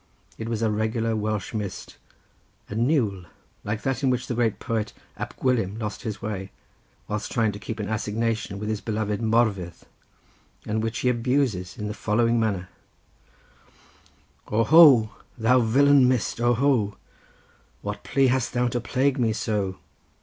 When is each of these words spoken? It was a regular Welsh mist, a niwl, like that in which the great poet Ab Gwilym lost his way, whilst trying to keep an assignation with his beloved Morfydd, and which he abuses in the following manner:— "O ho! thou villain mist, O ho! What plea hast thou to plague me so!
It 0.39 0.49
was 0.49 0.63
a 0.63 0.71
regular 0.71 1.15
Welsh 1.15 1.53
mist, 1.53 1.97
a 2.71 2.73
niwl, 2.73 3.27
like 3.63 3.83
that 3.83 4.01
in 4.01 4.09
which 4.09 4.25
the 4.25 4.33
great 4.33 4.57
poet 4.57 4.93
Ab 5.15 5.37
Gwilym 5.37 5.79
lost 5.79 6.01
his 6.01 6.19
way, 6.23 6.49
whilst 7.07 7.31
trying 7.31 7.51
to 7.51 7.59
keep 7.59 7.79
an 7.79 7.87
assignation 7.87 8.57
with 8.57 8.67
his 8.67 8.81
beloved 8.81 9.21
Morfydd, 9.21 9.83
and 10.65 10.81
which 10.81 10.97
he 11.01 11.09
abuses 11.09 11.77
in 11.77 11.87
the 11.87 11.93
following 11.93 12.39
manner:— 12.39 12.69
"O 14.47 14.63
ho! 14.63 15.11
thou 15.37 15.59
villain 15.59 16.07
mist, 16.07 16.41
O 16.41 16.55
ho! 16.55 16.97
What 17.83 18.03
plea 18.03 18.25
hast 18.25 18.53
thou 18.53 18.69
to 18.69 18.81
plague 18.81 19.19
me 19.19 19.33
so! 19.33 19.77